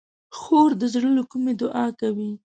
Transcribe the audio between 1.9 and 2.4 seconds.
کوي.